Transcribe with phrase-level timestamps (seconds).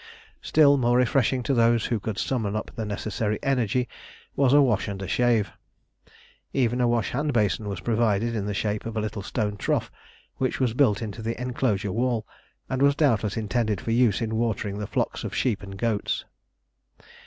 [0.41, 3.87] Still more refreshing to those who could summon up the necessary energy,
[4.35, 5.51] was a wash and a shave.
[6.53, 9.91] Even a wash hand basin was provided in the shape of a little stone trough
[10.37, 12.25] which was built into the enclosure wall,
[12.67, 16.25] and was doubtless intended for use in watering the flocks of sheep and goats.